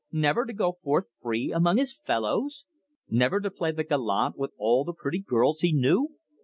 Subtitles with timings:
[0.11, 2.65] Never to go forth free among his fellows!
[3.07, 6.15] Never to play the gallant with all the pretty girls he knew!